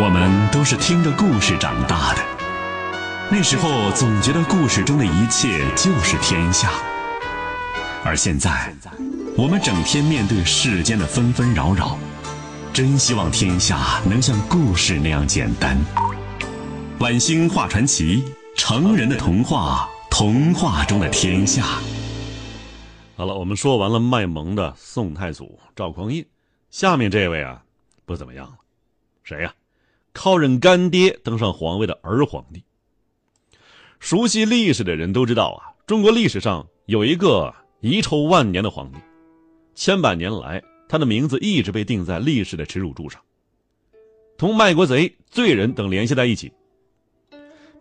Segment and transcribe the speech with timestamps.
[0.00, 2.22] 我们都是听着故事长大的，
[3.28, 6.70] 那时候总觉得故事中的一切就是天下，
[8.04, 8.72] 而现在，
[9.36, 11.98] 我们整天面对世间的纷纷扰扰，
[12.72, 15.76] 真希望天下能像故事那样简单。
[17.00, 18.22] 晚星画传奇，
[18.54, 21.64] 成人的童话，童话中的天下。
[23.16, 26.24] 好了，我们说完了卖萌的宋太祖赵匡胤，
[26.70, 27.60] 下面这位啊，
[28.06, 28.52] 不怎么样了，
[29.24, 29.52] 谁呀？
[30.18, 32.60] 靠任干爹登上皇位的儿皇帝。
[34.00, 38.98] 熟悉历史的人都知道啊，中国历史上有一个遗臭万年的皇帝，
[39.76, 43.22] 千百年来他的名字一直被钉在历史的耻辱柱上，
[44.36, 46.52] 同卖国贼、罪人等联系在一起，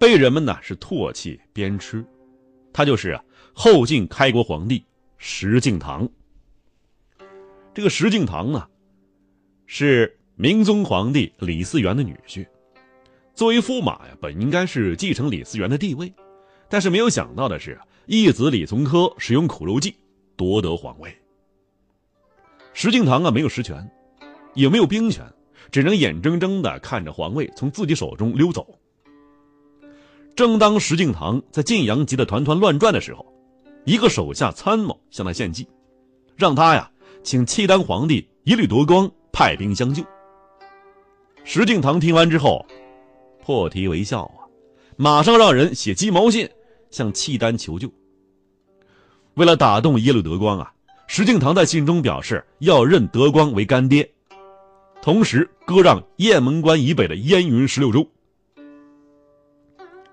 [0.00, 2.04] 被人们呢是唾弃鞭笞。
[2.72, 4.84] 他就是啊后晋开国皇帝
[5.18, 6.10] 石敬瑭。
[7.72, 8.66] 这个石敬瑭呢，
[9.66, 10.18] 是。
[10.36, 12.44] 明宗皇帝李嗣源的女婿，
[13.36, 16.12] 作为驸马呀，本应该是继承李嗣源的地位，
[16.68, 19.94] 但是没有想到的是，义子李从珂使用苦肉计
[20.36, 21.16] 夺得皇位。
[22.72, 23.88] 石敬瑭啊，没有实权，
[24.54, 25.24] 也没有兵权，
[25.70, 28.66] 只能眼睁睁的看着皇位从自己手中溜走。
[30.34, 33.24] 正当石敬瑭在晋阳急得团团乱转的时候，
[33.84, 35.68] 一个手下参谋向他献计，
[36.34, 36.90] 让他呀
[37.22, 40.04] 请契丹皇帝一律夺光派兵相救。
[41.46, 42.64] 石敬瑭听完之后，
[43.44, 44.48] 破涕为笑啊，
[44.96, 46.48] 马上让人写鸡毛信
[46.90, 47.92] 向契丹求救。
[49.34, 50.72] 为了打动耶律德光啊，
[51.06, 54.10] 石敬瑭在信中表示要认德光为干爹，
[55.02, 58.08] 同时割让雁门关以北的燕云十六州。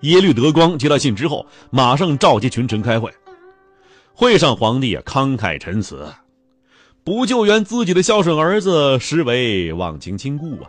[0.00, 3.10] 耶律德光接到信之后，马上召集群臣开会。
[4.12, 6.06] 会上，皇帝啊慷慨陈词，
[7.02, 10.68] 不救援自己的孝顺儿子，实为忘情亲故啊。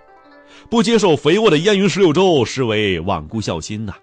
[0.74, 3.94] 不接受肥沃的燕云十六州，实为罔顾孝心呐！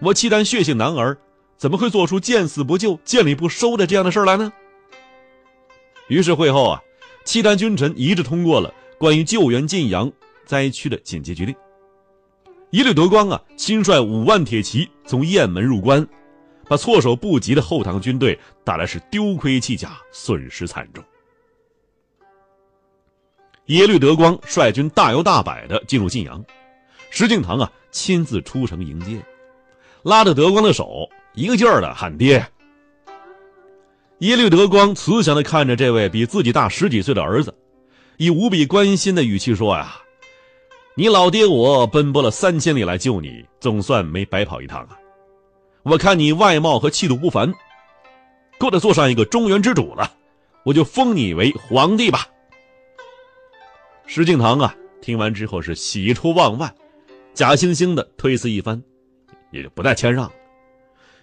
[0.00, 1.16] 我契丹血性男儿，
[1.56, 4.52] 怎么会做出见死不救、见礼不收的这样的事儿来呢？
[6.08, 6.82] 于是会后啊，
[7.24, 10.10] 契丹君臣一致通过了关于救援晋阳
[10.44, 11.54] 灾区的紧急决定。
[12.72, 16.04] 耶律德光啊，亲率五万铁骑从雁门入关，
[16.66, 21.04] 把措手不及的后唐军队打的是丢盔弃甲，损失惨重。
[23.70, 26.44] 耶律德光率军大摇大摆的进入晋阳，
[27.08, 29.22] 石敬瑭啊亲自出城迎接，
[30.02, 32.44] 拉着德光的手，一个劲儿的喊爹。
[34.18, 37.54] 耶律德光慈祥的看着这位比自己大十几岁的儿子，
[38.16, 39.94] 以无比关心的语气说：“呀，
[40.96, 44.98] 你老爹我奔波了三千里来救你，总算没白跑一趟啊！
[45.84, 47.54] 我看你外貌和气度不凡，
[48.58, 50.10] 够得做上一个中原之主了，
[50.64, 52.26] 我就封你为皇帝吧。”
[54.12, 56.74] 石敬瑭啊，听完之后是喜出望外，
[57.32, 58.82] 假惺惺的推辞一番，
[59.52, 60.28] 也就不再谦让。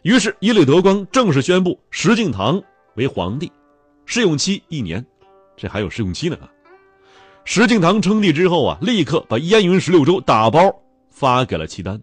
[0.03, 2.63] 于是耶律德光正式宣布石敬瑭
[2.95, 3.51] 为皇帝，
[4.05, 5.05] 试用期一年，
[5.57, 6.37] 这还有试用期呢。
[7.43, 10.73] 石敬瑭称帝之后啊，立刻把燕云十六州打包
[11.09, 12.01] 发给了契丹。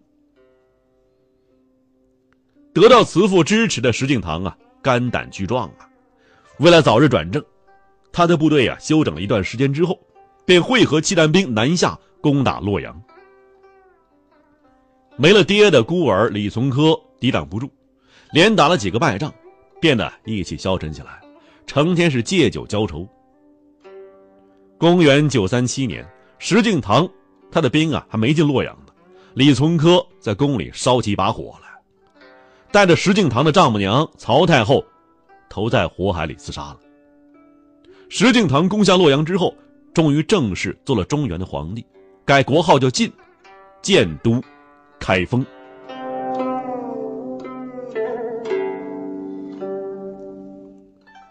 [2.75, 5.89] 得到慈父支持的石敬瑭啊，肝胆俱壮啊，
[6.59, 7.43] 为了早日转正，
[8.11, 9.99] 他的部队啊休整了一段时间之后。
[10.45, 13.01] 便会合契丹兵南下攻打洛阳，
[15.17, 17.67] 没了爹的孤儿李从珂抵挡不住，
[18.31, 19.33] 连打了几个败仗，
[19.81, 21.19] 变得意气消沉起来，
[21.65, 23.07] 成天是借酒浇愁。
[24.77, 26.07] 公元九三七年，
[26.37, 27.09] 石敬瑭
[27.51, 28.93] 他的兵啊还没进洛阳呢，
[29.33, 32.21] 李从珂在宫里烧起一把火来，
[32.71, 34.85] 带着石敬瑭的丈母娘曹太后，
[35.49, 36.79] 投在火海里自杀了。
[38.09, 39.51] 石敬瑭攻下洛阳之后。
[39.95, 41.85] 终于正式做了中原的皇帝，
[42.25, 43.09] 改国号叫晋，
[43.81, 44.43] 建都，
[44.99, 45.43] 开封。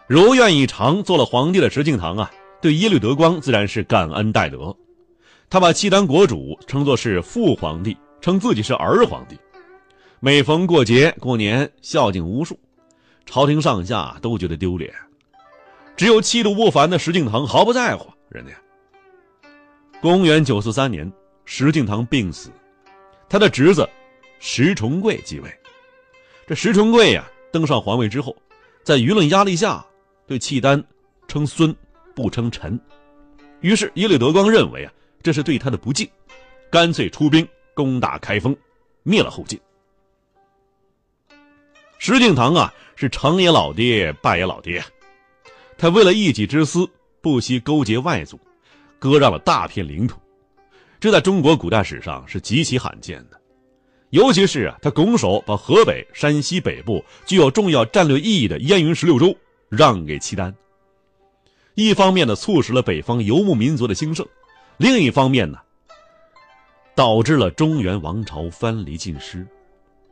[0.07, 4.75] 如愿以偿做了皇帝的石敬瑭啊，对耶律德光自然是感恩戴德。
[5.47, 9.37] 他把契丹国主称作是父皇帝，称自己是儿皇帝。
[10.19, 12.57] 每逢过节过年，孝敬无数，
[13.27, 14.91] 朝廷上下都觉得丢脸。
[15.95, 18.14] 只有气度不凡的石敬瑭毫不在乎。
[18.29, 18.53] 人家，
[20.01, 21.09] 公元九四三年，
[21.45, 22.49] 石敬瑭病死，
[23.29, 23.87] 他的侄子
[24.39, 25.59] 石重贵继位。
[26.47, 28.35] 这石重贵呀，登上皇位之后，
[28.83, 29.85] 在舆论压力下，
[30.27, 30.83] 对契丹
[31.27, 31.73] 称孙
[32.13, 32.79] 不称臣。
[33.61, 34.91] 于是耶律德光认为啊，
[35.21, 36.09] 这是对他的不敬，
[36.69, 38.55] 干脆出兵攻打开封，
[39.03, 39.59] 灭了后晋。
[41.99, 44.83] 石敬瑭啊，是成也老爹，败也老爹，
[45.77, 46.89] 他为了一己之私。
[47.25, 48.39] 不惜勾结外族，
[48.99, 50.19] 割让了大片领土，
[50.99, 53.41] 这在中国古代史上是极其罕见的。
[54.11, 59.35] 尤其是啊，他拱手把河北、山西北部具有重要战略意义的燕云十六州
[59.69, 60.55] 让给契丹。
[61.73, 64.23] 一方面呢，促使了北方游牧民族的兴盛；
[64.77, 65.57] 另一方面呢，
[66.93, 69.47] 导致了中原王朝藩篱尽失，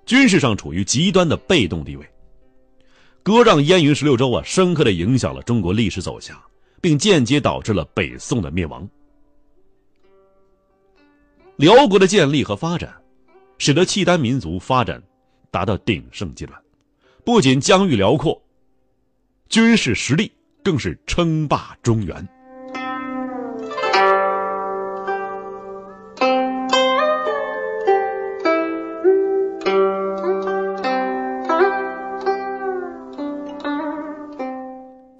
[0.03, 2.03] 军事上处于极端的被动地位。
[3.21, 6.35] 割让燕云十六州啊，深刻的影响了中国历史走向，
[6.83, 8.85] 并间接导致了北宋的灭亡。
[11.55, 12.93] 辽国的建立和发展，
[13.57, 15.01] 使得契丹民族发展
[15.49, 16.61] 达到鼎盛阶段，
[17.23, 18.43] 不仅疆域辽阔，
[19.47, 20.29] 军事实力
[20.61, 22.27] 更是称霸中原。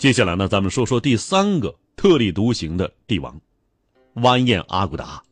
[0.04, 3.40] 接下来呢，咱们说说第三个特立独行的帝王——
[4.22, 5.24] 完颜阿骨达，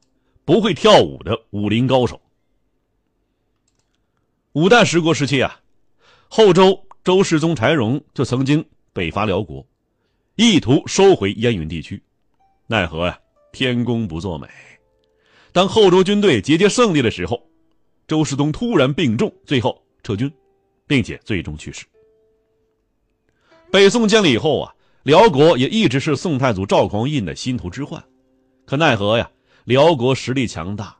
[0.45, 2.21] 不会跳舞的武林高手。
[4.53, 5.59] 五代十国时期啊，
[6.29, 8.63] 后周周世宗柴荣就曾经
[8.93, 9.67] 北伐辽国，
[10.35, 12.01] 意图收回燕云地区，
[12.65, 13.19] 奈何呀，
[13.51, 14.47] 天公不作美。
[15.51, 17.45] 当后周军队节节胜利的时候，
[18.07, 20.31] 周世宗突然病重，最后撤军，
[20.87, 21.85] 并且最终去世。
[23.71, 28.03] 北宋建立以后啊，辽国也一直是宋太祖赵匡胤的心头之患，
[28.65, 29.31] 可奈何呀，
[29.63, 30.97] 辽国实力强大，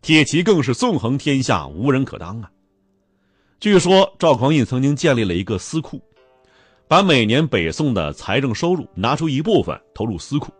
[0.00, 2.50] 铁骑更是纵横天下，无人可当啊。
[3.60, 6.00] 据说赵匡胤曾经建立了一个私库，
[6.88, 10.50] 把每年北宋的财政收入拿出一部分投入私库。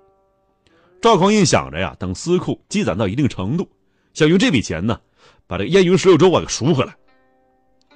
[1.00, 3.67] 赵匡胤想着呀，等私库积攒到一定程度，
[4.12, 5.00] 想用这笔钱呢，
[5.47, 6.94] 把这个燕云十六州啊给赎回来。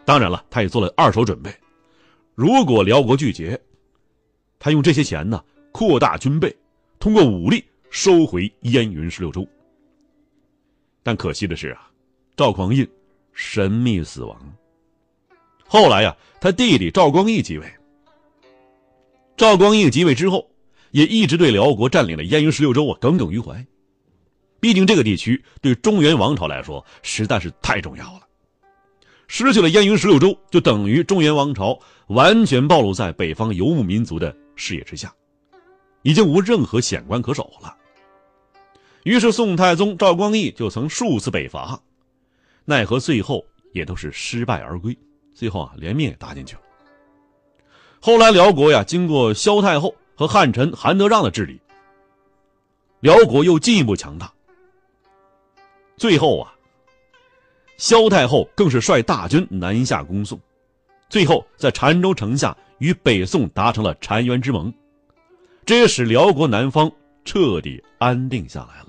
[0.06, 1.54] 当然了，他也做了二手准备。
[2.40, 3.60] 如果辽国拒绝，
[4.58, 6.56] 他用这些钱呢扩大军备，
[6.98, 9.46] 通过武力收回燕云十六州。
[11.02, 11.90] 但可惜的是啊，
[12.34, 12.88] 赵匡胤
[13.34, 14.40] 神秘死亡。
[15.66, 17.70] 后来呀，他弟弟赵光义继位。
[19.36, 20.50] 赵光义继位之后，
[20.92, 23.62] 也一直对辽国占领了燕云十六州啊耿耿于怀。
[24.60, 28.22] 毕竟这个地区对中原王朝来说实在是太重要了。
[29.32, 31.78] 失去了燕云十六州，就等于中原王朝
[32.08, 35.14] 完全暴露在北方游牧民族的视野之下，
[36.02, 37.76] 已经无任何险关可守了。
[39.04, 41.80] 于是，宋太宗赵光义就曾数次北伐，
[42.64, 44.98] 奈何最后也都是失败而归，
[45.32, 46.62] 最后啊，连命也搭进去了。
[48.00, 51.60] 后来，辽国呀，经过萧太后和汉臣韩德让的治理，
[52.98, 54.32] 辽国又进一步强大。
[55.96, 56.52] 最后啊。
[57.80, 60.38] 萧太后更是率大军南下攻宋，
[61.08, 64.70] 最后在澶州城下与北宋达成了澶渊之盟，
[65.64, 66.92] 这也使辽国南方
[67.24, 68.88] 彻底安定下来了。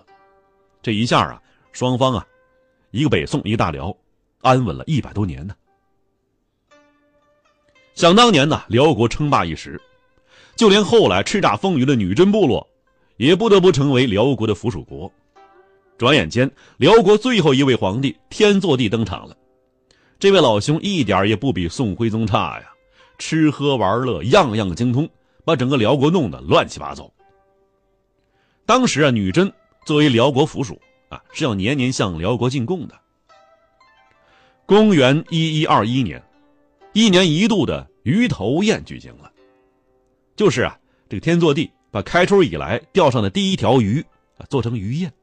[0.82, 1.42] 这一下啊，
[1.72, 2.28] 双方啊，
[2.92, 3.96] 一个北宋，一个大辽，
[4.42, 5.56] 安稳了一百多年呢。
[7.94, 9.82] 想当年呢，辽国称霸一时，
[10.58, 12.68] 就连后来叱咤风云的女真部落，
[13.16, 15.10] 也不得不成为辽国的附属国。
[16.02, 19.38] 转眼间，辽国最后一位皇帝天祚帝登场了。
[20.18, 22.66] 这位老兄一点也不比宋徽宗差呀，
[23.20, 25.08] 吃喝玩乐样样精通，
[25.46, 27.08] 把整个辽国弄得乱七八糟。
[28.66, 29.54] 当时啊，女真
[29.86, 33.00] 作为辽国附属啊，是要年年向辽国进贡的。
[34.66, 36.20] 公元一一二一年，
[36.94, 39.32] 一年一度的鱼头宴举行了，
[40.36, 40.76] 就是啊，
[41.08, 44.04] 这个天祚帝把开春以来钓上的第一条鱼
[44.40, 45.14] 啊，做成鱼宴。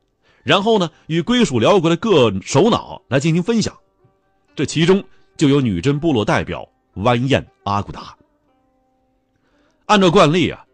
[0.48, 3.76] 然后呢，与归属辽国的各首脑来进行分享，
[4.56, 5.04] 这其中
[5.36, 8.16] 就有女真部落代表完颜阿骨达。
[9.84, 10.64] 按照惯例啊，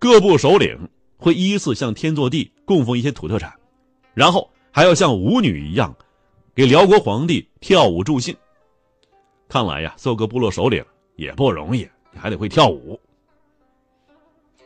[0.00, 3.54] 各部首领会依次向天祚帝供奉一些土特产，
[4.14, 5.94] 然后还要像舞女一样，
[6.52, 8.36] 给辽国皇帝跳舞助兴。
[9.48, 12.98] 看来呀，做个部落首领也不容易，你还得会跳舞。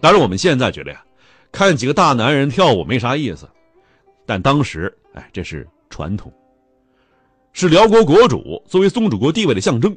[0.00, 1.04] 当然，我们现在觉得呀，
[1.52, 3.46] 看几个大男人跳舞没啥意思。
[4.28, 6.30] 但当时，哎，这是传统，
[7.54, 9.96] 是辽国国主作为宗主国地位的象征。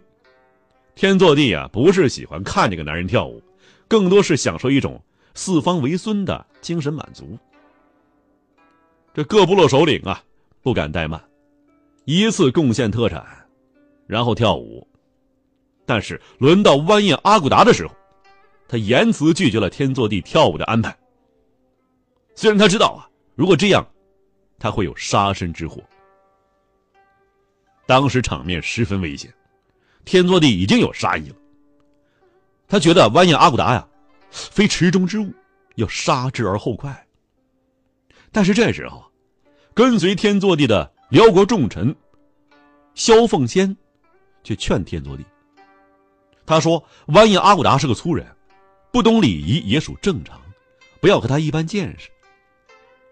[0.95, 3.43] 天祚帝啊，不是喜欢看这个男人跳舞，
[3.89, 5.03] 更多是享受一种
[5.35, 7.38] 四方为孙的精神满足。
[9.13, 10.23] 这各部落首领啊，
[10.61, 11.21] 不敢怠慢，
[12.05, 13.25] 依次贡献特产，
[14.07, 14.88] 然后跳舞。
[15.85, 17.93] 但是轮到完颜阿骨达的时候，
[18.69, 20.97] 他严词拒绝了天祚帝跳舞的安排。
[22.33, 23.85] 虽然他知道啊，如果这样，
[24.62, 25.82] 他会有杀身之祸。
[27.88, 29.34] 当时场面十分危险，
[30.06, 31.36] 天祚帝已经有杀意了。
[32.68, 33.86] 他觉得完颜阿骨达呀，
[34.30, 35.34] 非池中之物，
[35.75, 37.08] 要杀之而后快。
[38.32, 39.03] 但是这时候，
[39.74, 41.94] 跟随天祚帝的辽国重臣
[42.94, 43.75] 萧凤仙，
[44.44, 45.25] 却劝天祚帝。
[46.46, 48.27] 他说：“完颜阿骨达是个粗人，
[48.91, 50.39] 不懂礼仪也属正常，
[51.00, 52.10] 不要和他一般见识。”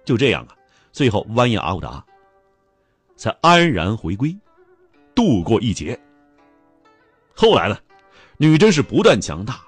[0.05, 0.55] 就这样啊，
[0.91, 2.03] 最后完颜阿骨达
[3.15, 4.35] 才安然回归，
[5.13, 5.99] 度过一劫。
[7.33, 7.77] 后来呢，
[8.37, 9.61] 女真是不断强大，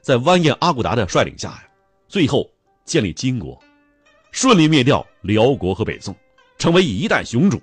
[0.00, 1.68] 在完颜阿骨达的率领下呀，
[2.08, 2.48] 最后
[2.84, 3.60] 建立金国，
[4.30, 6.14] 顺利灭掉辽国和北宋，
[6.58, 7.60] 成为一代雄主，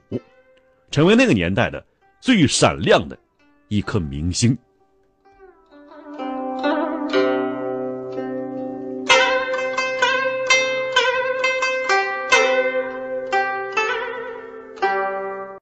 [0.91, 1.85] 成为那个年代的
[2.19, 3.17] 最闪亮的
[3.67, 4.57] 一颗明星。